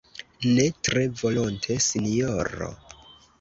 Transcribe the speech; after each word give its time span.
ne 0.53 0.63
tre 0.87 1.03
volonte, 1.19 1.77
sinjoro. 1.89 2.73